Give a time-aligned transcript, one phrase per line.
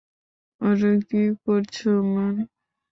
[0.61, 2.35] আরে, কি করছো ম্যান?